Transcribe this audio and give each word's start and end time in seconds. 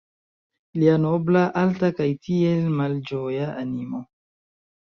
Lia 0.83 0.95
nobla, 1.03 1.43
alta 1.61 1.89
kaj 1.99 2.09
tiel 2.29 2.73
malĝoja 2.81 3.55
animo. 3.65 4.03